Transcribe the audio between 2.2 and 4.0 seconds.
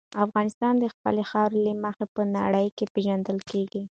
نړۍ کې پېژندل کېږي.